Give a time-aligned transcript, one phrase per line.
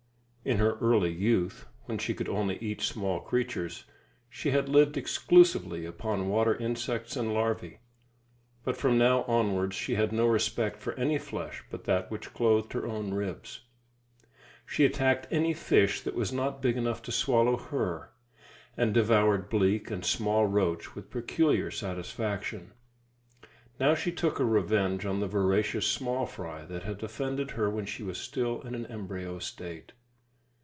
[0.43, 3.85] In her early youth, when she could only eat small creatures,
[4.27, 7.77] she had lived exclusively upon water insects and larvae;
[8.63, 12.73] but from now onwards she had no respect for any flesh but that which clothed
[12.73, 13.61] her own ribs.
[14.65, 18.09] She attacked any fish that was not big enough to swallow her,
[18.75, 22.71] and devoured bleak and small roach with peculiar satisfaction.
[23.79, 27.85] Now she took her revenge on the voracious small fry that had offended her when
[27.85, 29.91] she was still in an embryo state.